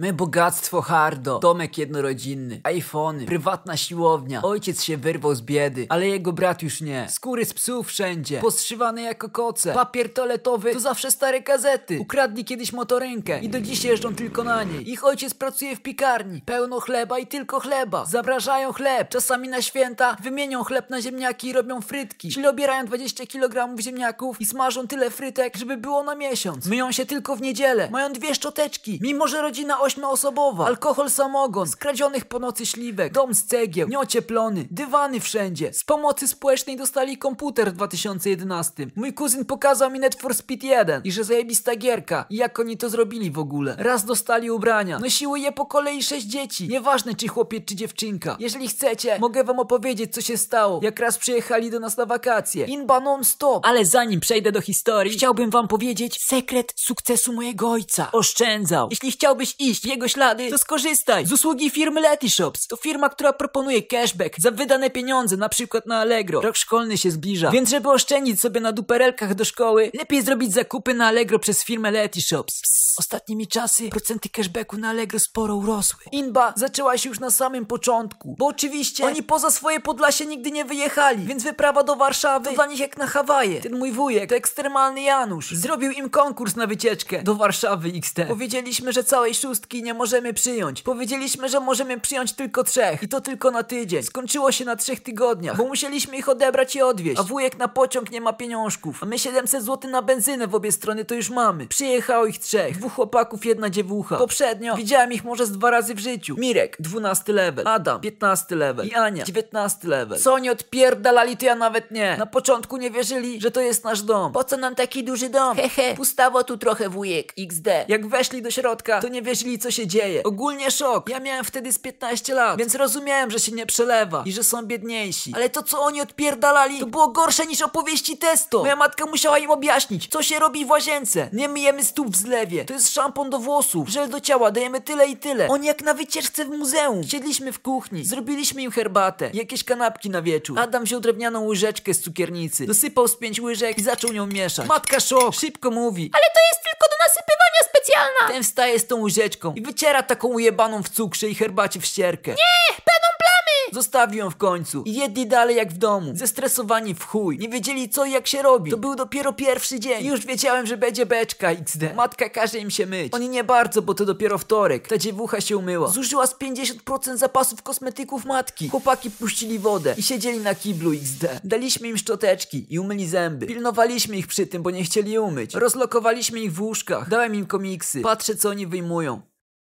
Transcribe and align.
My 0.00 0.12
bogactwo 0.12 0.82
hardo, 0.82 1.38
domek 1.38 1.78
jednorodzinny, 1.78 2.60
iPhony, 2.64 3.26
prywatna 3.26 3.76
siłownia. 3.76 4.42
Ojciec 4.42 4.82
się 4.82 4.96
wyrwał 4.96 5.34
z 5.34 5.42
biedy, 5.42 5.86
ale 5.88 6.06
jego 6.06 6.32
brat 6.32 6.62
już 6.62 6.80
nie. 6.80 7.06
Skóry 7.10 7.44
z 7.44 7.54
psów 7.54 7.88
wszędzie, 7.88 8.40
postrzywane 8.40 9.02
jako 9.02 9.28
koce. 9.28 9.74
Papier 9.74 10.14
toaletowy 10.14 10.72
to 10.72 10.80
zawsze 10.80 11.10
stare 11.10 11.40
gazety. 11.40 11.98
Ukradli 12.00 12.44
kiedyś 12.44 12.72
motorynkę 12.72 13.40
i 13.40 13.48
do 13.48 13.60
dziś 13.60 13.84
jeżdżą 13.84 14.14
tylko 14.14 14.44
na 14.44 14.64
niej. 14.64 14.90
Ich 14.90 15.04
ojciec 15.04 15.34
pracuje 15.34 15.76
w 15.76 15.80
piekarni, 15.80 16.42
pełno 16.42 16.80
chleba 16.80 17.18
i 17.18 17.26
tylko 17.26 17.60
chleba. 17.60 18.04
Zabrażają 18.04 18.72
chleb, 18.72 19.08
czasami 19.08 19.48
na 19.48 19.62
święta 19.62 20.16
wymienią 20.22 20.64
chleb 20.64 20.90
na 20.90 21.00
ziemniaki 21.00 21.48
i 21.48 21.52
robią 21.52 21.80
frytki. 21.80 22.30
Czyli 22.30 22.46
obierają 22.46 22.86
20 22.86 23.26
kg 23.26 23.78
ziemniaków 23.82 24.40
i 24.40 24.46
smażą 24.46 24.86
tyle 24.88 25.10
frytek, 25.10 25.56
żeby 25.56 25.76
było 25.76 26.02
na 26.02 26.14
miesiąc. 26.14 26.66
Myją 26.66 26.92
się 26.92 27.06
tylko 27.06 27.36
w 27.36 27.40
niedzielę, 27.40 27.88
mają 27.90 28.12
dwie 28.12 28.34
szczoteczki, 28.34 28.98
mimo 29.02 29.28
że 29.28 29.42
rodzina 29.42 29.87
ośmioosobowa. 29.88 30.66
Alkohol 30.66 31.10
samogon, 31.10 31.68
skradzionych 31.68 32.24
po 32.24 32.38
nocy 32.38 32.66
śliwek, 32.66 33.12
dom 33.12 33.34
z 33.34 33.44
cegieł, 33.44 33.88
nieocieplony, 33.88 34.68
dywany 34.70 35.20
wszędzie. 35.20 35.72
Z 35.72 35.84
pomocy 35.84 36.28
społecznej 36.28 36.76
dostali 36.76 37.18
komputer 37.18 37.72
w 37.72 37.74
2011. 37.74 38.86
Mój 38.96 39.12
kuzyn 39.12 39.44
pokazał 39.44 39.90
mi 39.90 39.98
Net 40.00 40.14
for 40.14 40.34
Speed 40.34 40.66
1 40.66 41.02
i 41.04 41.12
że 41.12 41.24
zajebista 41.24 41.76
gierka. 41.76 42.26
I 42.30 42.36
jak 42.36 42.58
oni 42.58 42.76
to 42.76 42.90
zrobili 42.90 43.30
w 43.30 43.38
ogóle? 43.38 43.74
Raz 43.78 44.04
dostali 44.04 44.50
ubrania, 44.50 44.98
nosiły 44.98 45.40
je 45.40 45.52
po 45.52 45.66
kolei 45.66 46.02
sześć 46.02 46.26
dzieci. 46.26 46.68
Nieważne 46.68 47.14
czy 47.14 47.28
chłopiec 47.28 47.64
czy 47.64 47.74
dziewczynka. 47.74 48.36
Jeżeli 48.40 48.68
chcecie, 48.68 49.18
mogę 49.18 49.44
wam 49.44 49.58
opowiedzieć 49.58 50.14
co 50.14 50.20
się 50.20 50.36
stało, 50.36 50.80
jak 50.82 51.00
raz 51.00 51.18
przyjechali 51.18 51.70
do 51.70 51.80
nas 51.80 51.96
na 51.96 52.06
wakacje. 52.06 52.66
Inba 52.66 53.00
non 53.00 53.24
stop. 53.24 53.66
Ale 53.66 53.84
zanim 53.84 54.20
przejdę 54.20 54.52
do 54.52 54.60
historii, 54.60 55.12
chciałbym 55.12 55.50
wam 55.50 55.68
powiedzieć 55.68 56.24
sekret 56.24 56.72
sukcesu 56.76 57.32
mojego 57.32 57.70
ojca. 57.70 58.12
Oszczędzał. 58.12 58.88
Jeśli 58.90 59.10
chciałbyś 59.10 59.54
iść 59.58 59.77
jego 59.84 60.08
ślady, 60.08 60.50
to 60.50 60.58
skorzystaj 60.58 61.26
z 61.26 61.32
usługi 61.32 61.70
firmy 61.70 62.00
Letyshops. 62.00 62.66
To 62.66 62.76
firma, 62.76 63.08
która 63.08 63.32
proponuje 63.32 63.82
cashback 63.82 64.40
za 64.40 64.50
wydane 64.50 64.90
pieniądze, 64.90 65.36
na 65.36 65.48
przykład 65.48 65.86
na 65.86 65.98
Allegro. 65.98 66.40
Rok 66.40 66.56
szkolny 66.56 66.98
się 66.98 67.10
zbliża, 67.10 67.50
więc 67.50 67.70
żeby 67.70 67.88
oszczędzić 67.88 68.40
sobie 68.40 68.60
na 68.60 68.72
duperelkach 68.72 69.34
do 69.34 69.44
szkoły, 69.44 69.90
lepiej 69.98 70.22
zrobić 70.22 70.52
zakupy 70.52 70.94
na 70.94 71.06
Allegro 71.06 71.38
przez 71.38 71.64
firmę 71.64 71.90
Letyshops. 71.90 72.62
Ostatnimi 72.98 73.46
czasy 73.46 73.88
procenty 73.88 74.28
cashbacku 74.28 74.76
na 74.76 74.88
Allegro 74.88 75.18
sporo 75.18 75.56
urosły. 75.56 76.00
Inba 76.12 76.52
zaczęła 76.56 76.98
się 76.98 77.08
już 77.08 77.20
na 77.20 77.30
samym 77.30 77.66
początku, 77.66 78.34
bo 78.38 78.46
oczywiście 78.46 79.06
oni 79.06 79.22
poza 79.22 79.50
swoje 79.50 79.80
Podlasie 79.80 80.26
nigdy 80.26 80.50
nie 80.50 80.64
wyjechali, 80.64 81.26
więc 81.26 81.42
wyprawa 81.42 81.82
do 81.82 81.96
Warszawy 81.96 82.48
to 82.48 82.54
dla 82.54 82.66
nich 82.66 82.80
jak 82.80 82.96
na 82.96 83.06
Hawaje. 83.06 83.60
Ten 83.60 83.78
mój 83.78 83.92
wujek 83.92 84.28
to 84.30 84.36
ekstremalny 84.36 85.00
Janusz. 85.00 85.54
Zrobił 85.54 85.90
im 85.90 86.10
konkurs 86.10 86.56
na 86.56 86.66
wycieczkę 86.66 87.22
do 87.22 87.34
Warszawy 87.34 87.92
XT. 87.96 88.16
Powiedzieliśmy, 88.28 88.92
że 88.92 89.04
całej 89.04 89.34
szóstki 89.34 89.67
nie 89.74 89.94
możemy 89.94 90.34
przyjąć. 90.34 90.82
Powiedzieliśmy, 90.82 91.48
że 91.48 91.60
możemy 91.60 92.00
przyjąć 92.00 92.32
tylko 92.32 92.64
trzech 92.64 93.02
i 93.02 93.08
to 93.08 93.20
tylko 93.20 93.50
na 93.50 93.62
tydzień. 93.62 94.02
Skończyło 94.02 94.52
się 94.52 94.64
na 94.64 94.76
trzech 94.76 95.00
tygodniach, 95.00 95.56
bo 95.56 95.64
musieliśmy 95.64 96.16
ich 96.16 96.28
odebrać 96.28 96.76
i 96.76 96.82
odwieźć. 96.82 97.20
A 97.20 97.22
wujek 97.22 97.58
na 97.58 97.68
pociąg 97.68 98.10
nie 98.10 98.20
ma 98.20 98.32
pieniążków. 98.32 99.02
A 99.02 99.06
my 99.06 99.18
700 99.18 99.62
zł 99.64 99.90
na 99.90 100.02
benzynę 100.02 100.46
w 100.46 100.54
obie 100.54 100.72
strony 100.72 101.04
to 101.04 101.14
już 101.14 101.30
mamy. 101.30 101.66
Przyjechało 101.66 102.26
ich 102.26 102.38
trzech. 102.38 102.78
Dwóch 102.78 102.92
chłopaków, 102.92 103.46
jedna 103.46 103.70
dziewucha. 103.70 104.16
Poprzednio 104.16 104.76
widziałem 104.76 105.12
ich 105.12 105.24
może 105.24 105.46
z 105.46 105.52
dwa 105.52 105.70
razy 105.70 105.94
w 105.94 105.98
życiu. 105.98 106.36
Mirek, 106.38 106.76
12 106.80 107.32
level. 107.32 107.68
Adam, 107.68 108.00
15 108.00 108.56
level. 108.56 108.86
I 108.86 108.94
Ania, 108.94 109.24
19 109.24 109.88
level. 109.88 110.18
Co 110.18 110.34
oni 110.34 110.50
odpierdalali, 110.50 111.36
to 111.36 111.46
ja 111.46 111.54
nawet 111.54 111.90
nie. 111.90 112.16
Na 112.16 112.26
początku 112.26 112.76
nie 112.76 112.90
wierzyli, 112.90 113.40
że 113.40 113.50
to 113.50 113.60
jest 113.60 113.84
nasz 113.84 114.02
dom. 114.02 114.32
Po 114.32 114.44
co 114.44 114.56
nam 114.56 114.74
taki 114.74 115.04
duży 115.04 115.28
dom? 115.28 115.56
Hehe, 115.56 115.94
pustawo 115.96 116.44
tu 116.44 116.58
trochę 116.58 116.88
wujek. 116.88 117.32
XD. 117.38 117.68
Jak 117.88 118.06
weszli 118.06 118.42
do 118.42 118.50
środka, 118.50 119.00
to 119.00 119.08
nie 119.08 119.22
wierzyli 119.22 119.47
co 119.58 119.70
się 119.70 119.86
dzieje. 119.86 120.22
Ogólnie 120.22 120.70
szok. 120.70 121.08
Ja 121.08 121.20
miałem 121.20 121.44
wtedy 121.44 121.72
z 121.72 121.78
15 121.78 122.34
lat, 122.34 122.58
więc 122.58 122.74
rozumiałem, 122.74 123.30
że 123.30 123.40
się 123.40 123.52
nie 123.52 123.66
przelewa 123.66 124.22
i 124.26 124.32
że 124.32 124.44
są 124.44 124.66
biedniejsi. 124.66 125.32
Ale 125.34 125.50
to 125.50 125.62
co 125.62 125.80
oni 125.80 126.00
odpierdalali, 126.00 126.80
to 126.80 126.86
było 126.86 127.08
gorsze 127.08 127.46
niż 127.46 127.62
opowieści 127.62 128.16
testo. 128.18 128.58
Moja 128.58 128.76
matka 128.76 129.06
musiała 129.06 129.38
im 129.38 129.50
objaśnić, 129.50 130.08
co 130.08 130.22
się 130.22 130.38
robi 130.38 130.64
w 130.64 130.70
łazience. 130.70 131.28
Nie 131.32 131.48
myjemy 131.48 131.84
stóp 131.84 132.08
w 132.08 132.16
zlewie. 132.16 132.64
To 132.64 132.72
jest 132.72 132.92
szampon 132.94 133.30
do 133.30 133.38
włosów, 133.38 133.88
żel 133.88 134.08
do 134.08 134.20
ciała, 134.20 134.50
dajemy 134.50 134.80
tyle 134.80 135.06
i 135.06 135.16
tyle. 135.16 135.48
Oni 135.48 135.66
jak 135.66 135.82
na 135.82 135.94
wycieczce 135.94 136.44
w 136.44 136.48
muzeum. 136.48 137.04
Siedliśmy 137.04 137.52
w 137.52 137.58
kuchni, 137.62 138.04
zrobiliśmy 138.04 138.62
im 138.62 138.70
herbatę, 138.70 139.30
jakieś 139.34 139.64
kanapki 139.64 140.10
na 140.10 140.22
wieczór. 140.22 140.58
Adam 140.58 140.84
wziął 140.84 141.00
drewnianą 141.00 141.44
łyżeczkę 141.46 141.94
z 141.94 142.00
cukiernicy, 142.00 142.66
dosypał 142.66 143.08
z 143.08 143.16
pięć 143.16 143.40
łyżek 143.40 143.78
i 143.78 143.82
zaczął 143.82 144.12
nią 144.12 144.26
mieszać. 144.26 144.68
Matka 144.68 145.00
szok, 145.00 145.34
szybko 145.34 145.70
mówi. 145.70 146.10
Ale 146.14 146.24
to 146.34 146.40
jest 146.50 146.60
tylko 146.64 146.86
do 146.90 146.96
nasypywania 147.06 147.60
specjalna! 147.70 148.34
Ten 148.34 148.42
wstaje 148.42 148.78
z 148.78 148.86
tą 148.86 148.96
łyżeczką 149.02 149.37
i 149.56 149.62
wyciera 149.62 150.02
taką 150.02 150.28
ujebaną 150.28 150.82
w 150.82 150.88
cukrze 150.88 151.28
i 151.28 151.34
herbacie 151.34 151.80
w 151.80 151.84
ścierkę. 151.86 152.30
Nie, 152.30 152.74
będą 152.76 153.08
plamy! 153.18 153.74
Zostawił 153.74 154.18
ją 154.18 154.30
w 154.30 154.36
końcu 154.36 154.82
i 154.82 154.94
jedli 154.94 155.26
dalej 155.26 155.56
jak 155.56 155.72
w 155.72 155.78
domu. 155.78 156.12
Zestresowani 156.14 156.94
w 156.94 157.04
chuj. 157.04 157.38
Nie 157.38 157.48
wiedzieli 157.48 157.88
co 157.88 158.04
i 158.04 158.12
jak 158.12 158.26
się 158.26 158.42
robi. 158.42 158.70
To 158.70 158.76
był 158.76 158.94
dopiero 158.96 159.32
pierwszy 159.32 159.80
dzień. 159.80 160.06
Już 160.06 160.26
wiedziałem, 160.26 160.66
że 160.66 160.76
będzie 160.76 161.06
beczka 161.06 161.50
XD. 161.50 161.82
Matka 161.96 162.28
każe 162.28 162.58
im 162.58 162.70
się 162.70 162.86
myć. 162.86 163.14
Oni 163.14 163.28
nie 163.28 163.44
bardzo, 163.44 163.82
bo 163.82 163.94
to 163.94 164.04
dopiero 164.04 164.38
wtorek. 164.38 164.88
Ta 164.88 164.98
dziewucha 164.98 165.40
się 165.40 165.56
umyła. 165.56 165.88
Zużyła 165.88 166.26
z 166.26 166.34
50% 166.34 167.16
zapasów 167.16 167.62
kosmetyków 167.62 168.24
matki. 168.24 168.68
Chłopaki 168.68 169.10
puścili 169.10 169.58
wodę 169.58 169.94
i 169.98 170.02
siedzieli 170.02 170.38
na 170.38 170.54
kiblu 170.54 170.92
XD. 170.92 171.40
Daliśmy 171.44 171.88
im 171.88 171.96
szczoteczki 171.96 172.66
i 172.70 172.78
umyli 172.78 173.08
zęby. 173.08 173.46
Pilnowaliśmy 173.46 174.16
ich 174.16 174.26
przy 174.26 174.46
tym, 174.46 174.62
bo 174.62 174.70
nie 174.70 174.84
chcieli 174.84 175.18
umyć. 175.18 175.54
Rozlokowaliśmy 175.54 176.40
ich 176.40 176.52
w 176.52 176.62
łóżkach. 176.62 177.08
Dałem 177.08 177.34
im 177.34 177.46
komiksy. 177.46 178.00
Patrzę 178.00 178.36
co 178.36 178.48
oni 178.48 178.66
wyjmują. 178.66 179.27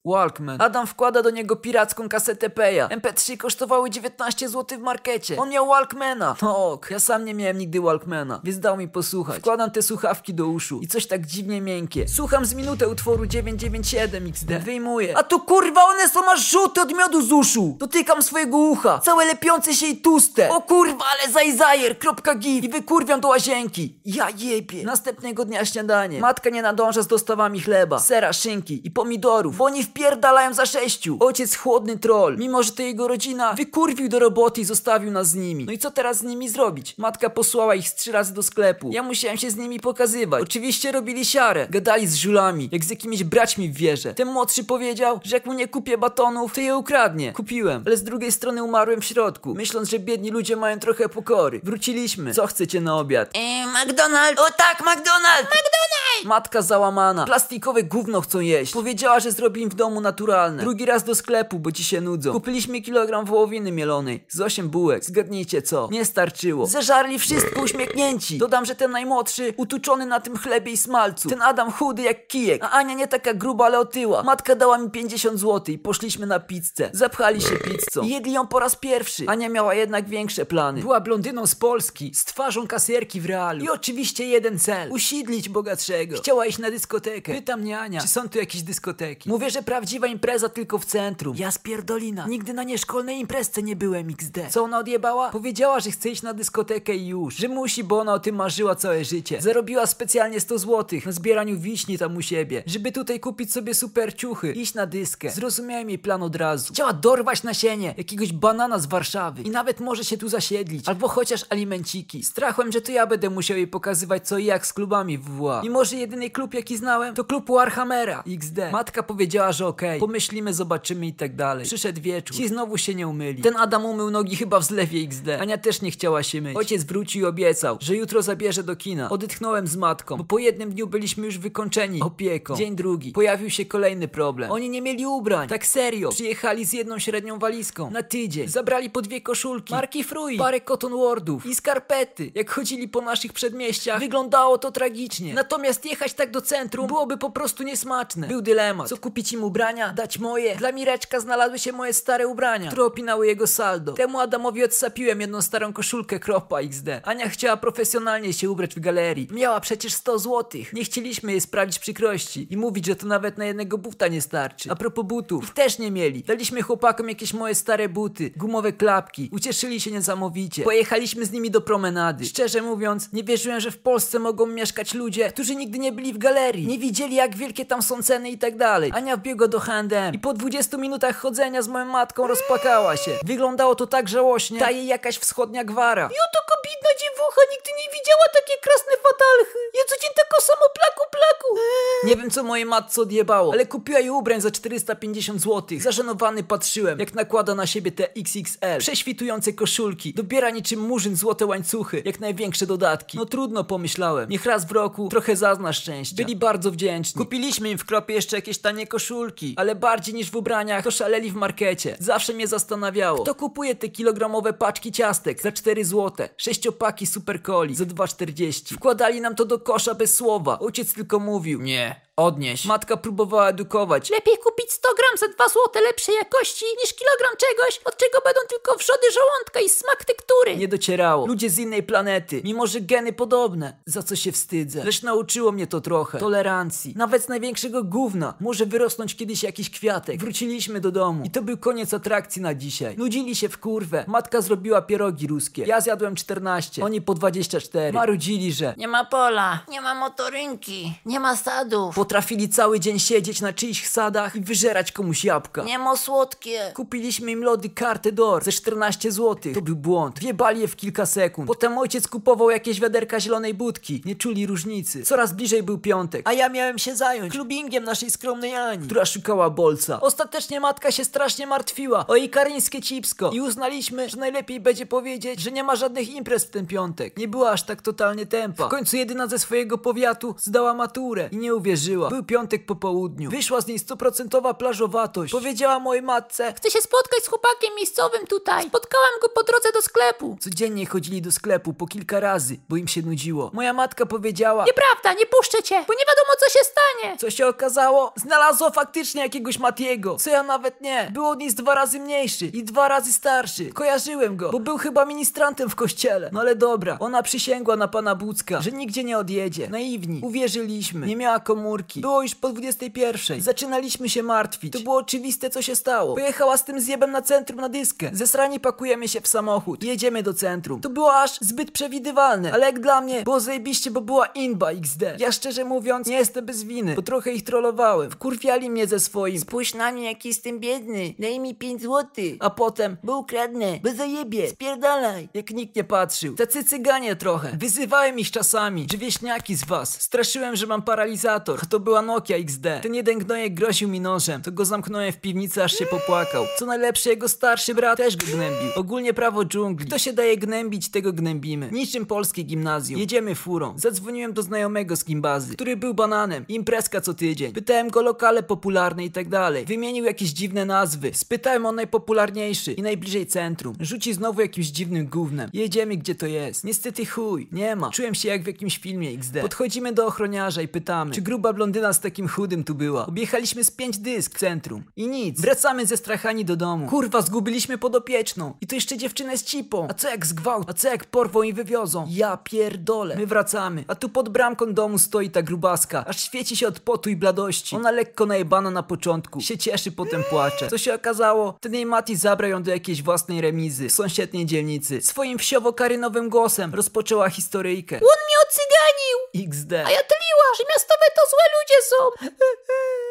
Walkman. 0.07 0.61
Adam 0.61 0.87
wkłada 0.87 1.23
do 1.23 1.31
niego 1.31 1.57
piracką 1.57 2.09
kasetę 2.09 2.51
Peja. 2.51 2.89
MP3 2.89 3.37
kosztowały 3.37 3.91
19 3.91 4.49
zł 4.49 4.79
w 4.79 4.83
markecie. 4.83 5.37
On 5.37 5.49
miał 5.49 5.67
Walkmana. 5.67 6.37
No 6.43 6.73
ok, 6.73 6.91
ja 6.91 7.01
sam 7.01 7.25
nie 7.25 7.35
miałem 7.35 7.59
nigdy 7.59 7.81
Walkmana, 7.81 8.41
więc 8.45 8.59
dał 8.61 8.77
mi 8.77 8.89
posłuchać. 8.89 9.39
Wkładam 9.39 9.71
te 9.71 9.83
słuchawki 9.83 10.35
do 10.35 10.47
uszu 10.47 10.81
i 10.81 10.89
coś 10.89 11.07
tak 11.07 11.27
dziwnie 11.27 11.61
miękkie. 11.61 12.09
Słucham 12.09 12.45
z 12.45 12.55
minutę 12.55 12.89
utworu 12.89 13.27
997 13.27 14.27
XD. 14.27 14.65
Wyjmuję. 14.65 15.19
A 15.19 15.23
tu 15.23 15.41
kurwa 15.41 15.85
one 15.85 16.09
są 16.09 16.31
aż 16.33 16.51
żółte 16.51 16.83
od 16.83 16.93
miodu 16.97 17.23
z 17.23 17.33
uszu. 17.33 17.77
Dotykam 17.79 18.23
swojego 18.23 18.59
ucha. 18.59 18.99
Całe 18.99 19.25
lepiące 19.25 19.75
się 19.75 19.87
i 19.87 19.97
tłuste. 19.97 20.51
O 20.51 20.63
kurwa, 20.63 21.05
ale 21.15 21.33
zajzajer. 21.33 21.99
Kropka 21.99 22.35
gif. 22.35 22.65
I 22.65 22.69
wykurwiam 22.69 23.21
do 23.21 23.29
łazienki. 23.29 24.01
Ja 24.05 24.29
jebie. 24.39 24.85
Następnego 24.85 25.45
dnia 25.45 25.65
śniadanie. 25.65 26.21
Matka 26.21 26.51
nie 26.51 26.63
nadąża 26.63 27.03
z 27.03 27.07
dostawami 27.07 27.61
chleba, 27.61 27.99
sera, 27.99 28.33
szynki 28.33 28.87
i 28.87 28.91
pomidorów, 28.91 29.57
bo 29.57 29.65
oni 29.65 29.85
wpierdalają 29.97 30.55
za 30.55 30.67
sześciu. 30.67 31.17
Ojciec 31.21 31.57
chłodny 31.57 31.99
troll, 31.99 32.37
mimo 32.39 32.63
że 32.63 32.73
to 32.73 32.83
jego 32.83 33.09
rodzina, 33.09 33.55
wykurwił 33.55 34.09
do 34.09 34.19
roboty 34.19 34.61
i 34.61 34.65
zostawił 34.65 35.11
nas 35.11 35.29
z 35.29 35.35
nimi. 35.35 35.65
No 35.65 35.73
i 35.73 35.79
co 35.79 35.91
teraz 35.91 36.19
z 36.19 36.23
nimi 36.23 36.49
zrobić? 36.49 36.95
Matka 36.99 37.31
posłała 37.31 37.75
ich 37.75 37.89
z 37.89 37.95
trzy 37.95 38.13
razy 38.13 38.35
do 38.35 38.43
sklepu. 38.43 38.91
Ja 38.93 39.03
musiałem 39.03 39.39
się 39.39 39.51
z 39.51 39.57
nimi 39.57 39.81
pokazywać. 39.81 40.43
Oczywiście 40.43 40.93
robili 40.93 41.25
siarę, 41.25 41.67
gadali 41.71 42.07
z 42.07 42.15
żulami, 42.15 42.69
jak 42.73 42.85
z 42.85 42.91
jakimiś 42.91 43.25
braćmi 43.25 43.69
w 43.69 43.77
wieże. 43.77 44.15
Ten 44.15 44.29
młodszy 44.29 44.65
powiedział, 44.65 45.21
że 45.25 45.37
jak 45.37 45.47
mu 45.47 45.53
nie 45.53 45.69
kupię 45.69 45.99
batonów, 45.99 46.55
to 46.55 46.61
je 46.61 46.77
ukradnie. 46.77 47.33
Kupiłem, 47.33 47.83
ale 47.87 47.97
z 47.97 48.03
drugiej 48.05 48.33
strony 48.33 48.63
umarłem 48.63 49.01
w 49.01 49.05
środku, 49.05 49.55
myśląc, 49.55 49.89
że 49.91 49.99
biedni 49.99 50.31
ludzie 50.31 50.57
mają 50.57 50.79
trochę 50.79 51.09
pokory. 51.09 51.61
Wróciliśmy. 51.63 52.35
Co 52.35 52.47
chcecie 52.47 52.81
na 52.81 52.99
obiad? 52.99 53.31
Eee, 53.35 53.67
McDonald's! 53.67 54.39
O 54.39 54.51
tak, 54.57 54.81
McDonald's! 54.81 55.47
McDonald's! 55.47 55.96
Matka 56.25 56.63
załamana. 56.63 57.25
Plastikowe 57.25 57.83
gówno 57.83 58.21
chcą 58.21 58.41
jeść. 58.41 58.73
Powiedziała, 58.73 59.21
że 59.21 59.33
zrobi 59.33 59.63
im 59.63 59.69
w 59.69 59.75
domu 59.75 60.01
naturalne. 60.01 60.63
Drugi 60.63 60.87
raz 60.87 61.05
do 61.05 61.15
sklepu, 61.15 61.59
bo 61.59 61.73
ci 61.73 61.85
się 61.85 62.01
nudzą. 62.01 62.33
Kupiliśmy 62.33 62.83
kilogram 62.83 63.25
wołowiny 63.25 63.73
mielonej. 63.73 64.25
Z 64.29 64.41
osiem 64.41 64.69
bułek. 64.69 65.05
Zgadnijcie 65.05 65.63
co? 65.63 65.89
Nie 65.93 66.05
starczyło. 66.05 66.67
Zeżarli 66.67 67.19
wszystko 67.19 67.63
uśmiechnięci. 67.63 68.39
Dodam, 68.39 68.65
że 68.65 68.75
ten 68.75 68.91
najmłodszy, 68.91 69.55
utuczony 69.57 70.07
na 70.07 70.21
tym 70.21 70.37
chlebie 70.37 70.73
i 70.73 70.77
smalcu. 70.77 71.29
Ten 71.29 71.43
Adam 71.43 71.73
chudy 71.73 72.03
jak 72.03 72.27
kijek. 72.27 72.65
A 72.65 72.71
Ania 72.71 72.95
nie 72.95 73.09
taka 73.09 73.35
gruba, 73.35 73.67
ale 73.67 73.79
otyła. 73.79 74.23
Matka 74.23 74.55
dała 74.55 74.79
mi 74.79 74.91
50 74.91 75.41
zł 75.41 75.75
i 75.75 75.79
poszliśmy 75.79 76.27
na 76.27 76.41
pizzę. 76.41 76.91
Zapchali 76.93 77.43
się 77.43 77.57
pizzą. 77.57 78.03
I 78.03 78.09
jedli 78.09 78.33
ją 78.33 78.47
po 78.47 78.59
raz 78.61 78.77
pierwszy. 78.77 79.25
Ania 79.29 79.49
miała 79.49 79.75
jednak 79.75 80.09
większe 80.09 80.47
plany. 80.47 80.81
Była 80.81 81.01
blondyną 81.01 81.47
z 81.47 81.55
Polski, 81.55 82.15
z 82.15 82.25
twarzą 82.25 82.67
kasjerki 82.67 83.21
w 83.21 83.27
realu. 83.27 83.65
I 83.65 83.69
oczywiście 83.69 84.27
jeden 84.27 84.59
cel. 84.59 84.93
Usidlić 84.93 85.49
bogatszego. 85.49 86.06
Chciała 86.15 86.47
iść 86.47 86.59
na 86.59 86.71
dyskotekę. 86.71 87.35
Pyta 87.35 87.57
mnie 87.57 87.79
Ania, 87.81 88.01
czy 88.01 88.09
są 88.09 88.29
tu 88.29 88.39
jakieś 88.39 88.63
dyskoteki. 88.63 89.29
Mówię, 89.29 89.51
że 89.51 89.63
prawdziwa 89.63 90.07
impreza 90.07 90.49
tylko 90.49 90.79
w 90.79 90.85
centrum. 90.85 91.37
Ja 91.37 91.51
spierdolina. 91.51 92.27
Nigdy 92.27 92.53
na 92.53 92.63
nieszkolnej 92.63 93.19
imprezce 93.19 93.63
nie 93.63 93.77
byłem 93.77 94.09
XD. 94.09 94.39
Co 94.51 94.63
ona 94.63 94.79
odjebała? 94.79 95.31
Powiedziała, 95.31 95.81
że 95.81 95.91
chce 95.91 96.09
iść 96.09 96.23
na 96.23 96.35
dyskotekę 96.35 96.95
i 96.95 97.07
już. 97.07 97.37
Że 97.37 97.49
musi, 97.49 97.85
bo 97.85 97.99
ona 97.99 98.15
o 98.15 98.19
tym 98.19 98.37
marzyła 98.37 98.75
całe 98.75 99.05
życie. 99.05 99.41
Zarobiła 99.41 99.87
specjalnie 99.87 100.41
100 100.41 100.59
zł 100.59 101.01
na 101.07 101.13
zbieraniu 101.13 101.59
wiśni 101.59 101.99
tam 101.99 102.17
u 102.17 102.23
siebie. 102.23 102.63
Żeby 102.67 102.93
tutaj 102.93 103.21
kupić 103.21 103.53
sobie 103.53 103.75
super 103.75 104.17
ciuchy. 104.17 104.53
Iść 104.53 104.75
na 104.75 104.87
dyskę. 104.87 105.31
Zrozumiałem 105.31 105.89
jej 105.89 105.99
plan 105.99 106.23
od 106.23 106.37
razu. 106.37 106.73
Chciała 106.73 106.93
dorwać 106.93 107.43
nasienie 107.43 107.95
jakiegoś 107.97 108.33
banana 108.33 108.79
z 108.79 108.87
Warszawy. 108.87 109.43
I 109.43 109.51
nawet 109.51 109.81
może 109.81 110.05
się 110.05 110.19
tu 110.19 110.29
zasiedlić. 110.29 110.89
Albo 110.89 111.09
chociaż 111.09 111.45
alimenciki. 111.51 112.23
Strachłem, 112.23 112.73
że 112.73 112.81
to 112.81 112.93
ja 112.93 113.07
będę 113.07 113.31
musiał 113.31 113.57
jej 113.57 113.67
pokazywać 113.67 114.29
co 114.29 114.39
i 114.39 114.45
jak 114.45 114.67
z 114.67 114.73
klubami 114.73 115.19
w 115.19 115.25
WWA. 115.25 115.63
Mimo, 115.63 115.85
że 115.85 115.96
że 115.97 116.01
jedyny 116.01 116.31
klub 116.31 116.55
jaki 116.55 116.77
znałem 116.77 117.15
to 117.15 117.25
klub 117.25 117.49
Warhammera 117.51 118.25
XD. 118.27 118.59
Matka 118.73 119.03
powiedziała, 119.03 119.53
że 119.53 119.67
okej, 119.67 120.01
pomyślimy, 120.01 120.55
zobaczymy 120.55 121.07
i 121.07 121.13
tak 121.13 121.37
dalej. 121.37 121.65
Przyszedł 121.65 122.01
wieczór. 122.01 122.37
Ci 122.37 122.49
znowu 122.49 122.79
się 122.79 122.95
nie 122.95 123.09
umyli. 123.09 123.43
Ten 123.43 123.57
Adam 123.57 123.85
umył 123.85 124.11
nogi 124.11 124.37
chyba 124.37 124.61
w 124.61 124.65
zlewie 124.65 125.01
XD. 125.01 125.29
Ania 125.41 125.59
też 125.59 125.83
nie 125.83 125.91
chciała 125.91 126.23
się 126.23 126.43
myć. 126.43 126.57
Ojciec 126.57 126.85
wrócił 126.85 127.23
i 127.23 127.25
obiecał, 127.25 127.79
że 127.81 127.97
jutro 127.97 128.23
zabierze 128.23 128.63
do 128.63 128.77
kina. 128.77 129.11
Odetchnąłem 129.11 129.67
z 129.67 129.77
matką, 129.77 130.17
bo 130.17 130.25
po 130.25 130.39
jednym 130.39 130.71
dniu 130.71 130.87
byliśmy 130.87 131.27
już 131.27 131.39
wykończeni 131.39 132.03
opieką. 132.03 132.57
Dzień 132.57 132.77
drugi. 132.77 133.13
Pojawił 133.13 133.51
się 133.51 133.65
kolejny 133.65 134.09
problem. 134.09 134.51
Oni 134.51 134.71
nie 134.71 134.83
mieli 134.83 135.07
ubrań. 135.07 135.49
Tak 135.49 135.67
serio. 135.67 136.09
Przyjechali 136.11 136.65
z 136.65 136.73
jedną 136.73 136.99
średnią 136.99 137.39
walizką. 137.39 137.91
Na 137.91 138.03
tydzień. 138.03 138.49
Zabrali 138.49 138.91
po 138.91 139.03
dwie 139.03 139.21
koszulki. 139.21 139.75
Marki 139.75 140.05
Frui. 140.05 140.39
Parę 140.39 140.61
cotton 140.61 140.93
wardów. 141.01 141.47
I 141.47 141.55
skarpety. 141.55 142.33
Jak 142.35 142.51
chodzili 142.51 142.89
po 142.89 143.01
naszych 143.01 143.33
przedmieściach, 143.33 144.01
wyglądało 144.01 144.59
to 144.59 144.73
tragicznie. 144.73 145.35
Natomiast 145.35 145.86
jechać 145.87 146.15
tak 146.15 146.31
do 146.31 146.43
centrum 146.43 146.87
byłoby 146.87 147.19
po 147.19 147.31
prostu 147.31 147.63
niesmaczne. 147.63 148.29
Był 148.29 148.43
dylemat. 148.43 148.89
Co 148.89 148.97
kupić 148.97 149.33
im 149.33 149.45
ubrania? 149.45 149.93
Dać 149.93 150.19
moje? 150.19 150.57
Dla 150.57 150.73
Mireczka 150.73 151.21
znalazły 151.21 151.59
się 151.59 151.73
moje 151.73 151.93
stare 151.93 152.29
ubrania, 152.29 152.69
które 152.69 152.85
opinały 152.85 153.27
jego 153.27 153.47
saldo. 153.47 153.93
Temu 153.93 154.21
Adamowi 154.21 154.65
odsapiłem 154.65 155.21
jedną 155.21 155.43
starą 155.43 155.73
koszulkę 155.73 156.19
kropa 156.21 156.61
XD. 156.61 156.89
Ania 157.05 157.29
chciała 157.29 157.57
profesjonalnie 157.57 158.33
się 158.33 158.51
ubrać 158.51 158.75
w 158.75 158.81
galerii. 158.81 159.29
Miała 159.31 159.61
przecież 159.61 159.93
100 159.93 160.19
złotych. 160.19 160.73
Nie 160.73 160.85
chcieliśmy 160.85 161.31
jej 161.33 161.41
sprawić 161.41 161.79
przykrości 161.79 162.47
i 162.51 162.57
mówić, 162.57 162.87
że 162.87 162.97
to 162.97 163.07
nawet 163.07 163.39
na 163.39 163.45
jednego 163.45 163.79
buta 163.79 164.09
nie 164.09 164.23
starczy. 164.23 164.71
A 164.71 164.77
propos 164.77 165.05
butów, 165.07 165.45
ich 165.45 165.55
też 165.55 165.79
nie 165.79 165.91
mieli. 165.91 166.23
Daliśmy 166.23 166.63
chłopakom 166.63 167.09
jakieś 167.09 167.35
moje 167.35 167.55
stare 167.55 167.89
buty, 167.89 168.31
gumowe 168.37 168.73
klapki. 168.73 169.29
Ucieszyli 169.33 169.81
się 169.81 169.91
niesamowicie. 169.91 170.63
Pojechaliśmy 170.63 171.27
z 171.27 171.31
nimi 171.31 171.51
do 171.51 171.61
promenady. 171.61 172.25
Szczerze 172.25 172.63
mówiąc, 172.63 173.13
nie 173.13 173.25
wierzyłem, 173.25 173.61
że 173.61 173.71
w 173.71 173.79
Polsce 173.79 174.19
mogą 174.19 174.47
mieszkać 174.47 174.95
ludzie, 174.95 175.29
którzy 175.29 175.57
nigdy 175.67 175.79
nie 175.79 175.93
byli 175.93 176.13
w 176.13 176.19
galerii. 176.19 176.67
Nie 176.67 176.79
widzieli 176.79 177.17
jak 177.17 177.37
wielkie 177.37 177.65
tam 177.65 177.83
są 177.83 178.03
ceny 178.03 178.31
i 178.31 178.39
tak 178.39 178.57
dalej. 178.57 178.93
Ania 178.95 179.17
wbiegła 179.17 179.49
do 179.49 179.61
H&M 179.61 180.15
i 180.15 180.19
po 180.19 180.33
20 180.33 180.77
minutach 180.77 181.17
chodzenia 181.17 181.63
z 181.63 181.69
moją 181.69 181.85
matką 181.85 182.27
rozpłakała 182.27 182.97
się. 182.97 183.11
Wyglądało 183.25 183.75
to 183.75 183.87
tak 183.87 184.09
żałośnie. 184.09 184.61
Ta 184.61 184.71
jej 184.71 184.87
jakaś 184.87 185.19
wschodnia 185.19 185.65
gwara. 185.65 186.03
Jo 186.03 186.25
to 186.35 186.41
kobietna 186.57 186.91
dziewucha, 187.01 187.41
nigdy 187.53 187.71
nie 187.79 187.99
widziała 187.99 188.25
takie 188.35 188.55
krasne 188.63 188.93
fatalchy. 189.03 189.59
Ja 189.75 189.83
codziennie 189.89 190.15
tylko 190.15 190.41
samo 190.41 190.67
plaku 190.75 191.11
plaku. 191.11 191.61
Nie 192.07 192.17
wiem 192.17 192.31
co 192.31 192.43
mojej 192.43 192.67
matce 192.67 193.03
odjebało, 193.03 193.53
ale 193.53 193.67
kupiła 193.67 193.99
jej 193.99 194.11
ubrań 194.11 194.41
za 194.41 194.51
450 194.51 195.41
zł. 195.41 195.79
Zażenowany 195.81 196.43
patrzyłem, 196.43 196.99
jak 196.99 197.15
nakłada 197.15 197.55
na 197.55 197.67
siebie 197.67 197.93
te 197.93 198.09
XXL. 198.17 198.79
Prześwitujące 198.79 199.53
koszulki, 199.53 200.15
dobiera 200.15 200.51
niczym 200.51 200.81
murzyn 200.81 201.17
złote 201.17 201.47
łańcuchy, 201.47 202.03
jak 202.05 202.21
największe 202.21 202.67
dodatki. 202.67 203.19
No 203.19 203.25
trudno 203.25 203.65
pomyślałem, 203.65 204.31
niech 204.31 204.47
raz 204.47 204.65
w 204.65 204.73
roku 204.73 205.09
trochę 205.09 205.37
zazna 205.57 205.73
szczęścia. 205.73 206.17
Byli 206.17 206.37
bardzo 206.37 206.71
wdzięczni. 206.71 207.19
Kupiliśmy 207.19 207.71
im 207.71 207.79
w 207.79 207.85
kropie 207.85 208.15
jeszcze 208.15 208.37
jakieś 208.37 208.59
tanie 208.59 208.87
koszulki, 208.87 209.55
ale 209.57 209.75
bardziej 209.75 210.15
niż 210.15 210.31
w 210.31 210.37
ubraniach 210.37 210.85
to 210.85 210.91
szaleli 210.91 211.31
w 211.31 211.35
markecie. 211.35 211.97
Zawsze 212.01 212.33
mnie 212.33 212.47
zastanawiało, 212.47 213.23
kto 213.23 213.35
kupuje 213.35 213.75
te 213.75 213.89
kilogramowe 213.89 214.53
paczki 214.53 214.93
ciastek 214.93 215.43
za 215.43 215.53
4 215.53 215.85
zł, 215.85 216.29
sześciopaki 216.37 217.07
super 217.07 217.43
coli 217.43 217.75
za 217.75 217.85
2,40. 217.85 218.75
Wkładali 218.75 219.21
nam 219.21 219.35
to 219.35 219.45
do 219.45 219.59
kosza 219.59 219.95
bez 219.95 220.15
słowa. 220.15 220.59
Ojciec 220.59 220.95
tylko 220.95 221.19
mówił, 221.19 221.63
nie, 221.63 222.01
odnieś. 222.17 222.65
Matka 222.65 222.97
próbowała 222.97 223.49
edukować. 223.49 224.11
Lepiej 224.11 224.39
kupić 224.39 224.73
100 224.73 224.89
gram 224.99 225.19
za 225.19 225.29
2 225.35 225.49
złote 225.49 225.81
lepszej 225.81 226.15
jakości 226.15 226.65
niż 226.83 226.95
kilogram 226.95 227.33
czegoś, 227.39 227.81
od 227.85 227.97
czego 227.97 228.19
będą 228.25 228.41
tylko 228.49 228.75
wrzody 228.77 229.03
żołądka 229.15 229.61
i 229.61 229.69
smak 229.69 230.05
tektury. 230.05 230.57
Nie 230.57 230.69
docierało. 230.69 231.27
Ludzie 231.27 231.51
z 231.51 231.59
innej 231.59 231.83
planety, 231.83 232.41
mimo 232.45 232.67
że 232.67 232.81
geny 232.81 233.13
podobne, 233.13 233.77
za 233.87 234.03
co 234.03 234.17
się 234.17 234.33
wstydzę. 234.33 234.85
Lecz 234.85 235.03
nauczyło 235.03 235.53
mnie 235.53 235.67
to 235.67 235.81
trochę. 235.81 236.19
Tolerancji. 236.19 236.93
Nawet 236.97 237.25
z 237.25 237.29
największego 237.29 237.85
gówna 237.85 238.35
może 238.41 238.67
wyrosnąć 238.67 239.17
kiedyś 239.17 239.43
jakiś 239.43 239.71
kwiatek. 239.71 240.21
Wróciliśmy 240.21 240.81
do 240.81 240.91
domu 240.91 241.25
i 241.25 241.31
to 241.31 241.43
był 241.43 241.57
koniec 241.59 241.95
atrakcji 241.95 242.43
na 242.43 242.55
dzisiaj. 242.55 242.97
Nudzili 242.97 243.37
się 243.37 243.49
w 243.49 243.59
kurwę. 243.59 244.05
Matka 244.09 244.41
zrobiła 244.41 244.83
pierogi 244.83 245.27
ruskie. 245.27 245.65
Ja 245.65 245.81
zjadłem 245.81 246.15
14, 246.15 246.85
oni 246.85 247.03
po 247.03 247.15
24. 247.15 247.93
Marudzili, 247.93 248.53
że 248.53 248.75
Nie 248.77 248.89
ma 248.89 249.05
pola, 249.05 249.61
nie 249.69 249.81
ma 249.81 249.95
motorynki, 249.95 250.93
nie 251.07 251.21
ma 251.21 251.37
sadów, 251.37 251.95
potrafili 252.07 252.49
cały 252.49 252.81
dzień 252.81 252.99
siedzieć 252.99 253.41
na 253.41 253.53
czyichś 253.53 253.87
sadach 253.89 254.37
i 254.37 254.41
wyżerać 254.41 254.93
komuś 254.93 255.25
jabłka. 255.25 255.65
nie 255.65 255.79
ma 255.79 255.97
słodkie. 255.97 256.73
Kupiliśmy 256.75 257.31
im 257.31 257.45
lody 257.45 257.71
Carte 257.79 258.13
d'Or 258.13 258.45
za 258.45 258.53
14 258.53 259.13
zł. 259.13 259.55
To 259.55 259.61
był 259.61 259.77
błąd. 259.77 260.19
Wjebali 260.19 260.61
je 260.61 260.69
w 260.69 260.77
kilka 260.77 261.07
sekund. 261.07 261.49
Potem 261.49 261.79
ojciec 261.79 262.09
kupował 262.09 262.51
jakieś 262.51 262.81
wiaderka 262.81 263.21
zielonej 263.21 263.55
budki. 263.55 264.03
Nie 264.05 264.17
czuli 264.17 264.47
różnicy. 264.47 265.03
Coraz 265.03 265.33
bliżej 265.33 265.63
był 265.63 265.79
piątek. 265.79 266.29
A 266.29 266.33
ja 266.33 266.49
miałem 266.49 266.79
się 266.79 266.97
zająć 266.97 267.33
klubingiem 267.33 267.85
naszej 267.85 268.11
skromnej 268.11 268.55
Ani, 268.55 268.87
która 268.87 269.05
szukała 269.05 269.51
bolca. 269.51 270.01
Ostatecznie 270.01 270.61
matka 270.61 270.91
się 270.93 271.05
strasznie 271.05 271.47
martwiła 271.47 272.07
o 272.07 272.17
jej 272.17 272.31
karyńskie 272.31 272.83
cipsko. 272.83 273.31
I 273.31 273.41
uznaliśmy, 273.41 274.09
że 274.09 274.17
najlepiej 274.17 274.61
będzie 274.61 274.87
powiedzieć, 274.87 275.41
że 275.41 275.53
nie 275.53 275.65
ma 275.65 275.77
żadnych 275.77 276.09
imprez 276.15 276.45
w 276.45 276.51
ten 276.51 276.67
piątek. 276.67 277.17
Nie 277.17 277.29
była 277.29 277.51
aż 277.51 277.63
tak 277.63 277.83
totalnie 277.83 278.27
tempa. 278.27 278.67
W 278.67 278.71
końcu 278.71 278.97
jedyna 278.97 279.27
ze 279.27 279.39
swojego 279.39 279.79
powiatu 279.79 280.35
zdała 280.39 280.75
maturę 280.75 281.29
i 281.33 281.37
nie 281.37 281.55
uwierzyła. 281.55 281.96
Był 282.09 282.25
piątek 282.25 282.67
po 282.67 282.77
południu. 282.77 283.31
Wyszła 283.31 283.61
z 283.61 283.67
niej 283.67 283.79
stuprocentowa 283.79 284.55
plażowatość. 284.55 285.33
Powiedziała 285.33 285.79
mojej 285.81 286.03
matce, 286.03 286.53
Chcę 286.57 286.71
się 286.71 286.81
spotkać 286.81 287.25
z 287.25 287.29
chłopakiem 287.29 287.71
miejscowym 287.77 288.27
tutaj. 288.27 288.67
Spotkałam 288.69 289.11
go 289.23 289.29
po 289.29 289.43
drodze 289.43 289.73
do 289.73 289.83
sklepu. 289.83 290.37
Codziennie 290.41 290.87
chodzili 290.87 291.23
do 291.23 291.33
sklepu 291.33 291.73
po 291.75 291.87
kilka 291.87 292.21
razy, 292.21 292.57
bo 292.69 292.77
im 292.77 292.89
się 292.89 293.03
nudziło. 293.03 293.51
Moja 293.55 293.73
matka 293.73 294.07
powiedziała, 294.07 294.65
Nieprawda, 294.65 295.13
nie 295.13 295.27
puszczę 295.27 295.63
cię, 295.63 295.75
bo 295.89 295.95
nie 295.95 296.05
wiadomo 296.09 296.33
co 296.41 296.51
się 296.59 296.65
stanie. 296.65 297.17
co 297.17 297.31
się 297.31 297.47
okazało? 297.47 298.13
Znalazło 298.17 298.71
faktycznie 298.71 299.23
jakiegoś 299.23 299.59
Matiego, 299.59 300.17
co 300.17 300.31
ja 300.31 300.43
nawet 300.43 300.81
nie. 300.81 301.11
Był 301.15 301.27
od 301.27 301.39
niej 301.39 301.51
z 301.51 301.55
dwa 301.55 301.75
razy 301.75 302.01
mniejszy 302.01 302.47
i 302.47 302.65
dwa 302.65 302.89
razy 302.89 303.13
starszy. 303.13 303.73
Kojarzyłem 303.73 304.37
go, 304.37 304.51
bo 304.51 304.61
był 304.61 304.79
chyba 304.79 305.05
ministrantem 305.05 305.71
w 305.71 305.75
kościele. 305.75 306.31
No 306.33 306.41
ale 306.41 306.57
dobra, 306.57 306.97
ona 307.01 307.23
przysięgła 307.23 307.77
na 307.77 307.89
pana 307.89 308.15
Bucka, 308.15 308.61
że 308.63 308.73
nigdzie 308.73 309.05
nie 309.05 309.19
odjedzie. 309.19 309.69
Naiwni. 309.69 310.21
Uwierzyliśmy. 310.23 311.07
Nie 311.07 311.17
miała 311.17 311.41
komórki. 311.41 311.86
Było 311.97 312.23
już 312.23 312.35
po 312.35 312.49
21. 312.49 313.41
Zaczynaliśmy 313.41 314.09
się 314.09 314.23
martwić. 314.23 314.73
To 314.73 314.81
było 314.81 314.97
oczywiste, 314.97 315.51
co 315.51 315.63
się 315.63 315.77
stało. 315.77 316.15
Pojechała 316.15 316.57
z 316.57 316.65
tym 316.65 316.81
zjebem 316.81 317.11
na 317.11 317.23
centrum 317.23 317.61
na 317.61 317.69
dyskę. 317.69 318.11
Zesrani 318.13 318.61
pakujemy 318.61 319.09
się 319.09 319.21
w 319.21 319.27
samochód. 319.27 319.85
Jedziemy 319.85 320.23
do 320.23 320.35
centrum. 320.35 320.81
To 320.81 320.91
było 320.91 321.15
aż 321.15 321.39
zbyt 321.41 321.71
przewidywalne, 321.71 322.53
ale 322.53 322.67
jak 322.67 322.81
dla 322.81 323.01
mnie 323.01 323.23
było 323.23 323.41
zajebiście, 323.41 323.91
bo 323.91 324.01
była 324.01 324.27
inba 324.27 324.71
XD. 324.71 325.03
Ja 325.19 325.33
szczerze 325.33 325.65
mówiąc 325.65 326.07
nie 326.07 326.17
jestem 326.17 326.47
bez 326.47 326.63
winy, 326.63 326.95
bo 326.95 327.03
trochę 327.03 327.33
ich 327.33 327.45
trollowałem. 327.45 328.11
Wkurwiali 328.11 328.71
mnie 328.71 328.87
ze 328.87 329.01
swoim. 329.01 329.41
Spójrz 329.41 329.75
na 329.75 329.93
mnie, 329.93 330.05
jaki 330.05 330.29
jestem 330.29 330.61
biedny. 330.61 331.15
Daj 331.19 331.41
mi 331.41 331.55
5 331.55 331.83
złotych. 331.83 332.37
A 332.41 332.51
potem, 332.51 332.97
Bo 333.05 333.19
ukradnę, 333.19 333.79
bo 333.83 333.91
zajebie. 333.95 334.49
Spierdalaj. 334.51 335.29
jak 335.35 335.51
nikt 335.51 335.77
nie 335.77 335.85
patrzył, 335.85 336.35
tacy 336.35 336.65
cyganie 336.65 337.17
trochę. 337.17 337.57
Wyzywałem 337.59 338.19
ich 338.19 338.31
czasami, 338.31 338.87
że 338.93 338.99
wieśniaki 338.99 339.55
z 339.55 339.65
was. 339.65 340.01
Straszyłem, 340.03 340.57
że 340.57 340.67
mam 340.67 340.83
paralizator. 340.83 341.61
A 341.63 341.67
to 341.77 341.81
była 341.81 342.03
Nokia 342.03 342.37
XD. 342.37 342.67
Ten 342.83 342.95
jeden 342.95 343.19
gnojek 343.19 343.55
groził 343.55 343.89
mi 343.89 344.01
nożem. 344.01 344.43
To 344.43 344.53
go 344.53 344.65
zamknąłem 344.65 345.13
w 345.13 345.21
piwnicy, 345.21 345.65
aż 345.65 345.79
się 345.79 345.87
popłakał. 345.87 346.45
Co 346.59 346.67
najlepsze, 346.67 347.11
jego 347.11 347.29
starszy 347.29 347.75
brat 347.75 347.99
też 347.99 348.17
go 348.17 348.27
gnębił. 348.27 348.71
Ogólnie 348.77 349.15
prawo 349.15 349.45
dżungli. 349.45 349.87
Kto 349.87 349.99
się 349.99 350.13
daje 350.13 350.37
gnębić, 350.37 350.89
tego 350.89 351.13
gnębimy. 351.13 351.69
Niczym 351.73 352.07
polskie 352.07 352.43
gimnazjum. 352.43 353.01
Jedziemy 353.01 353.35
furą. 353.35 353.75
Zadzwoniłem 353.77 354.33
do 354.33 354.43
znajomego 354.43 354.97
z 354.97 355.05
gimbazy, 355.05 355.55
który 355.55 355.77
był 355.77 355.95
bananem. 355.95 356.45
Imprezka 356.49 357.01
co 357.01 357.15
tydzień. 357.15 357.53
Pytałem 357.53 357.89
go 357.89 358.03
lokale 358.03 358.43
popularne 358.43 359.05
i 359.05 359.11
tak 359.11 359.29
dalej. 359.29 359.65
Wymienił 359.65 360.05
jakieś 360.05 360.31
dziwne 360.31 360.65
nazwy. 360.65 361.11
Spytałem 361.15 361.67
o 361.67 361.73
najpopularniejszy 361.73 362.73
i 362.73 362.83
najbliżej 362.83 363.27
centrum. 363.27 363.75
Rzuci 363.81 364.15
znowu 364.15 364.41
jakimś 364.41 364.67
dziwnym 364.67 365.07
gównem. 365.07 365.51
Jedziemy 365.53 365.97
gdzie 365.97 366.15
to 366.15 366.27
jest. 366.27 366.65
Niestety 366.65 367.07
chuj, 367.07 367.49
nie 367.53 367.77
ma. 367.77 367.91
Czułem 367.91 368.15
się 368.15 368.29
jak 368.29 368.43
w 368.43 368.47
jakimś 368.47 368.79
filmie 368.79 369.11
XD. 369.11 369.41
Podchodzimy 369.41 369.93
do 369.93 370.07
ochroniarza 370.07 370.63
i 370.63 370.69
pytamy, 370.69 371.15
czy 371.15 371.23
gruba 371.23 371.53
blondyna 371.67 371.93
z 371.93 372.01
takim 372.01 372.29
chudym 372.29 372.65
tu 372.65 372.75
była. 372.75 373.07
Objechaliśmy 373.07 373.65
z 373.65 373.71
pięć 373.71 373.99
dysk 373.99 374.35
w 374.35 374.39
centrum. 374.39 374.85
I 374.97 375.09
nic. 375.09 375.41
Wracamy 375.41 375.87
ze 375.87 375.97
strachani 375.97 376.45
do 376.45 376.57
domu. 376.57 376.89
Kurwa, 376.89 377.23
zgubiliśmy 377.23 377.79
podopieczną. 377.79 378.55
I 378.61 378.67
to 378.67 378.75
jeszcze 378.75 378.97
dziewczynę 378.97 379.39
z 379.39 379.45
cipą. 379.45 379.89
A 379.91 379.95
co 379.95 380.09
jak 380.09 380.27
zgwałt? 380.27 380.71
A 380.71 380.73
co 380.73 380.89
jak 380.89 381.05
porwą 381.05 381.43
i 381.43 381.53
wywiozą? 381.53 382.07
Ja 382.11 382.37
pierdolę. 382.37 383.17
My 383.17 383.27
wracamy. 383.27 383.85
A 383.89 383.95
tu 383.95 384.09
pod 384.09 384.29
bramką 384.29 384.75
domu 384.75 384.99
stoi 384.99 385.31
ta 385.31 385.43
grubaska. 385.43 386.05
Aż 386.07 386.21
świeci 386.21 386.57
się 386.57 386.69
od 386.69 386.81
potu 386.81 387.11
i 387.11 387.17
bladości. 387.17 387.77
Ona 387.77 387.91
lekko 387.91 388.27
najebana 388.27 388.71
na 388.71 388.83
początku. 388.83 389.41
Się 389.41 389.59
cieszy, 389.59 389.93
potem 389.93 390.23
płacze. 390.31 390.69
Co 390.69 390.79
się 390.79 390.95
okazało? 390.95 391.59
Ten 391.61 391.75
jej 391.75 391.87
Mati 391.87 392.17
zabrał 392.17 392.51
ją 392.51 392.63
do 392.63 392.71
jakiejś 392.71 393.03
własnej 393.03 393.41
remizy 393.41 393.89
w 393.89 393.93
sąsiedniej 393.93 394.47
dzielnicy. 394.47 395.03
Swoim 395.03 395.39
wsiowo-karynowym 395.39 396.29
głosem 396.29 396.75
rozpoczęła 396.75 397.31
historyjkę. 397.31 397.97
On 397.97 398.01
mnie 398.27 398.37
ocyganił. 398.49 399.47
XD. 399.49 399.73
A 399.73 399.91
ja 399.91 400.03
tliła, 400.13 400.49
że 400.59 400.65
miastowe 400.75 401.07
to 401.17 401.23
złe, 401.31 401.46
ludzie 401.55 401.83
są. 401.83 401.97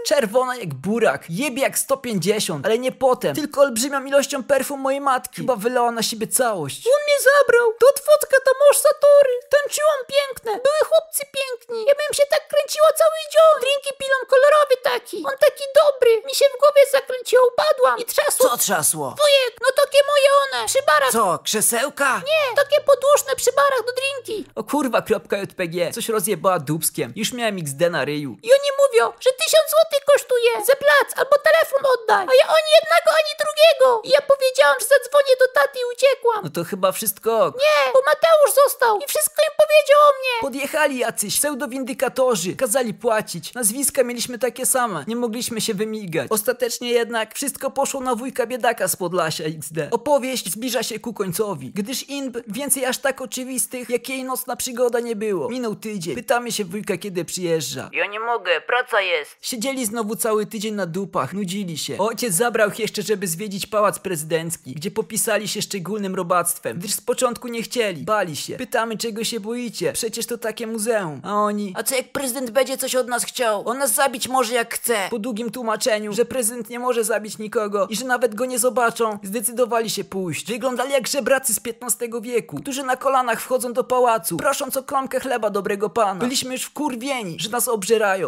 Czerwona 0.07 0.55
jak 0.55 0.73
burak, 0.73 1.23
jebie 1.29 1.61
jak 1.61 1.77
150, 1.77 2.65
ale 2.65 2.77
nie 2.79 2.91
potem, 2.91 3.35
tylko 3.35 3.61
olbrzymią 3.61 4.05
ilością 4.05 4.43
perfum 4.43 4.79
mojej 4.79 5.01
matki. 5.01 5.35
Chyba 5.35 5.55
wylała 5.55 5.91
na 5.91 6.03
siebie 6.03 6.27
całość. 6.27 6.87
On 6.87 7.01
mnie 7.07 7.17
zabrał. 7.29 7.67
Do 7.81 7.87
Twocka 7.99 8.37
tam 8.45 8.53
masz 8.67 8.77
Satory. 8.77 9.33
Tańczyłam 9.49 9.99
piękne. 10.15 10.51
Były 10.51 10.81
chłopcy 10.89 11.23
piękni. 11.37 11.79
Ja 11.89 11.93
bym 12.01 12.13
się 12.13 12.23
tak 12.29 12.47
kręciła 12.47 12.87
cały 13.01 13.17
dzień. 13.33 13.61
Drinki 13.61 13.91
pilą 13.99 14.17
kolorowy 14.33 14.75
taki. 14.83 15.17
On 15.17 15.37
taki 15.39 15.63
dobry. 15.81 16.11
Mi 16.27 16.35
się 16.35 16.45
w 16.55 16.59
głowie 16.59 16.81
zakręciło, 16.91 17.41
upadłam 17.53 17.99
i 17.99 18.05
trzasło. 18.05 18.49
Co 18.49 18.57
trzasło? 18.57 19.05
Wujek, 19.21 19.53
no 19.61 19.67
takie 19.83 19.99
moje 20.11 20.29
one. 20.43 20.67
Przy 20.67 20.79
barach. 20.87 21.11
Co, 21.11 21.39
krzesełka? 21.43 22.21
Nie, 22.31 22.55
takie 22.55 22.77
podłużne 22.81 23.35
przy 23.35 23.51
barach 23.51 23.83
do 23.85 23.91
drinki. 23.99 24.49
O 24.55 24.63
kurwa, 24.63 25.01
kropka 25.01 25.37
JPG, 25.37 25.91
coś 25.93 26.09
rozjebała 26.09 26.59
dubskiem. 26.59 27.13
Już 27.15 27.33
miałem 27.33 27.57
XD 27.57 27.81
na 27.89 28.05
ryju. 28.05 28.25
I 28.48 28.50
oni 28.58 28.70
mówią, 28.84 29.03
że 29.24 29.29
tysiąc 29.41 29.67
złotych 29.74 30.03
kosztuje 30.12 30.51
za 30.70 30.75
plac 30.84 31.08
albo 31.20 31.36
telefon 31.48 31.82
oddaj. 31.96 32.25
A 32.32 32.34
ja 32.41 32.46
ani 32.58 32.72
jednego, 32.79 33.10
ani 33.20 33.34
drugiego. 33.44 33.88
I 34.03 34.10
ja 34.10 34.22
powiedziałam, 34.32 34.77
że 34.79 34.86
zadzwonię 34.86 35.34
do 35.39 35.48
taty 35.60 35.79
i 35.79 35.86
uciekłam. 35.94 36.39
No 36.44 36.50
to 36.50 36.63
chyba 36.63 36.91
wszystko 36.91 37.46
ok. 37.46 37.55
Nie, 37.55 37.94
bo 37.94 38.00
Mateusz 38.05 38.53
został 38.63 38.98
i 38.98 39.08
wszystko 39.08 39.41
im 39.50 39.53
powiedział 39.63 40.00
o 40.10 40.12
mnie. 40.20 40.41
Podjechali 40.41 40.98
jacyś 40.98 41.39
pseudowindykatorzy, 41.39 42.55
kazali 42.55 42.94
płacić. 42.94 43.53
Nazwiska 43.53 44.03
mieliśmy 44.03 44.39
takie 44.39 44.65
same, 44.65 45.03
nie 45.08 45.15
mogliśmy 45.15 45.62
się 45.62 45.74
wymigać. 45.74 46.27
Ostatecznie 46.29 46.91
jednak 46.91 47.36
wszystko 47.36 47.72
poszło 47.72 48.01
na 48.01 48.15
wujka 48.15 48.46
biedaka 48.46 48.88
z 48.88 48.96
Podlasia 48.96 49.44
XD. 49.44 49.77
Opowieść 49.91 50.51
zbliża 50.51 50.84
się 50.84 51.00
ku 51.00 51.13
końcowi, 51.13 51.72
gdyż 51.72 52.03
inb 52.03 52.38
więcej 52.48 52.86
aż 52.86 52.98
tak 52.98 53.22
oczywistych, 53.22 53.89
jak 53.89 54.10
jej 54.10 54.24
nocna 54.24 54.55
przygoda 54.55 55.00
nie 55.00 55.15
było. 55.15 55.50
Minął 55.50 55.75
tydzień, 55.75 56.15
pytamy 56.15 56.51
się 56.51 56.65
wujka 56.65 56.98
kiedy 56.98 57.25
przyjeżdża. 57.25 57.89
Ja 57.94 58.05
nie 58.15 58.19
mogę, 58.19 58.62
praca 58.62 59.01
jest. 59.01 59.38
Siedzieli 59.41 59.86
znowu 59.86 60.15
cały 60.15 60.45
tydzień 60.45 60.74
na 60.74 60.86
dupach, 60.86 61.34
nudzili 61.34 61.77
się. 61.77 61.98
Ojciec 61.98 62.34
zabrał 62.34 62.69
ich 62.69 62.79
jeszcze, 62.79 63.01
żeby 63.01 63.27
zwiedzić 63.27 63.67
pałac 63.67 64.00
prezydencki, 64.00 64.74
gdzie 64.74 64.91
popisali 64.91 65.48
się 65.48 65.62
szczególnym 65.62 66.15
robactwem, 66.15 66.77
gdyż 66.79 66.91
z 66.91 67.01
początku 67.01 67.48
nie 67.48 67.62
chcieli, 67.62 68.01
bali 68.03 68.36
się. 68.36 68.57
Pytamy, 68.57 68.98
czego 68.98 69.24
się 69.24 69.39
boicie, 69.39 69.93
przecież 69.93 70.25
to 70.25 70.38
takie 70.38 70.67
muzeum. 70.67 71.22
A 71.24 71.34
oni... 71.34 71.74
A 71.77 71.84
co 71.84 71.95
jak 71.95 72.12
prezydent 72.12 72.50
będzie 72.51 72.77
coś 72.77 72.95
od 72.95 73.07
nas 73.07 73.25
chciał? 73.25 73.69
On 73.69 73.77
nas 73.77 73.93
zabić 73.93 74.27
może 74.27 74.53
jak 74.53 74.74
chce. 74.74 74.95
Po 75.10 75.19
długim 75.19 75.51
tłumaczeniu, 75.51 76.13
że 76.13 76.25
prezydent 76.25 76.69
nie 76.69 76.79
może 76.79 77.03
zabić 77.03 77.38
nikogo 77.38 77.88
i 77.89 77.95
że 77.95 78.05
nawet 78.05 78.36
go 78.36 78.45
nie 78.45 78.60
zobaczą, 78.60 79.19
zdecydowali 79.24 79.89
się 79.89 80.03
pójść. 80.03 80.48
Wyglądali 80.48 80.91
jak 80.91 81.07
żebracy 81.07 81.53
z 81.53 81.60
XV 81.81 82.22
wieku, 82.22 82.57
którzy 82.57 82.84
na 82.84 82.95
kolanach 82.95 83.41
wchodzą 83.41 83.74
do 83.74 83.84
pałacu, 83.84 84.38
prosząc 84.38 84.77
o 84.77 84.84
kromkę 84.84 85.19
chleba 85.19 85.50
dobrego 85.50 85.89
pana. 85.89 86.19
Byliśmy 86.19 86.53
już 86.53 86.63
wkurwieni, 86.63 87.38
że 87.39 87.50
nas 87.50 87.67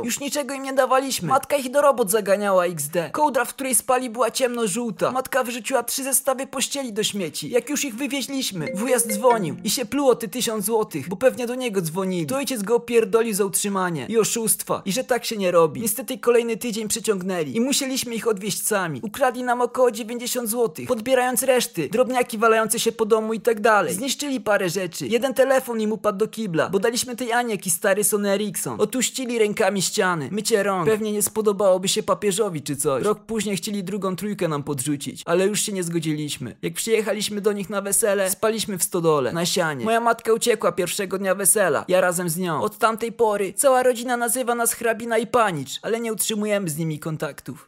Już 0.04 0.20
niczego 0.20 0.54
im 0.54 0.64
nie 0.64 0.74
dawaliśmy. 0.74 1.28
Matka 1.28 1.56
ich 1.56 1.72
do 1.72 1.82
robot 1.82 2.12
zaganiała 2.12 2.66
XD. 2.66 2.96
Kołdra, 3.12 3.46
w 3.46 3.54
której 3.54 3.76
spali 3.76 4.10
była 4.10 4.32
ciemno-żółta. 4.32 5.12
Matka 5.12 5.44
wyrzuciła 5.44 5.84
trzy 5.84 6.04
zestawy 6.04 6.48
pościeli 6.48 6.94
do 6.94 7.04
śmieci. 7.04 7.50
Jak 7.50 7.70
już 7.70 7.86
ich 7.86 7.96
wywieźliśmy, 7.96 8.68
wujas 8.76 9.08
dzwonił 9.08 9.56
i 9.64 9.70
się 9.70 9.86
pluło 9.86 10.16
ty 10.16 10.28
tysiąc 10.28 10.66
złotych, 10.66 11.10
bo 11.10 11.16
pewnie 11.16 11.48
do 11.48 11.56
niego 11.56 11.82
dzwonili. 11.82 12.26
To 12.26 12.38
ojciec 12.38 12.64
go 12.64 12.76
opierdolił 12.76 13.34
za 13.34 13.46
utrzymanie 13.46 14.06
i 14.10 14.18
oszustwa 14.18 14.82
i 14.86 14.92
że 14.92 15.04
tak 15.04 15.26
się 15.26 15.38
nie 15.38 15.52
robi. 15.52 15.82
Niestety 15.82 16.18
kolejny 16.18 16.58
tydzień 16.58 16.88
przeciągnęli 16.88 17.56
i 17.56 17.62
musieliśmy 17.62 18.16
ich 18.16 18.28
odwieźć 18.28 18.68
sami. 18.68 19.00
Ukradli 19.04 19.44
nam 19.44 19.62
około 19.62 19.92
90 19.92 20.50
złotych, 20.50 20.88
podbierając 20.88 21.44
reszty, 21.44 21.90
drobniaki 21.90 22.38
walające 22.38 22.80
się 22.80 22.92
po 22.92 23.06
domu 23.06 23.34
i 23.34 23.40
tak 23.40 23.60
dalej. 23.60 23.94
Zniszczyli 23.94 24.42
parę 24.42 24.70
rzeczy. 24.70 25.08
Jeden 25.08 25.34
telefon 25.34 25.82
im 25.82 25.92
upadł 25.92 26.18
do 26.18 26.28
kibla, 26.28 26.70
bo 26.70 26.80
daliśmy 26.80 27.16
tej 27.16 27.34
Anie 27.34 27.52
jakiś 27.52 27.74
stary 27.74 28.04
Sony 28.04 28.30
Ericsson. 28.30 28.82
Otuścili 28.82 29.40
rękami 29.40 29.67
ściany. 29.76 30.30
Mycie 30.32 30.64
rąk. 30.64 30.90
Pewnie 30.90 31.12
nie 31.12 31.22
spodobałoby 31.22 31.88
się 31.88 32.04
papieżowi 32.04 32.62
czy 32.62 32.76
coś. 32.76 33.04
Rok 33.04 33.20
później 33.20 33.58
chcieli 33.58 33.84
drugą 33.84 34.16
trójkę 34.16 34.48
nam 34.48 34.64
podrzucić, 34.64 35.24
ale 35.26 35.48
już 35.48 35.62
się 35.62 35.74
nie 35.74 35.84
zgodziliśmy. 35.84 36.56
Jak 36.62 36.74
przyjechaliśmy 36.74 37.42
do 37.42 37.54
nich 37.54 37.70
na 37.70 37.82
wesele, 37.82 38.30
spaliśmy 38.32 38.78
w 38.78 38.84
stodole, 38.84 39.32
na 39.34 39.46
sianie. 39.46 39.86
Moja 39.86 40.00
matka 40.00 40.34
uciekła 40.34 40.72
pierwszego 40.72 41.18
dnia 41.18 41.36
wesela, 41.36 41.86
ja 41.88 42.02
razem 42.02 42.30
z 42.30 42.38
nią. 42.38 42.62
Od 42.62 42.78
tamtej 42.78 43.12
pory 43.12 43.54
cała 43.54 43.84
rodzina 43.84 44.18
nazywa 44.18 44.56
nas 44.56 44.74
hrabina 44.74 45.18
i 45.18 45.28
panicz, 45.28 45.80
ale 45.82 46.00
nie 46.00 46.14
utrzymujemy 46.14 46.70
z 46.70 46.78
nimi 46.78 47.00
kontaktów. 47.00 47.66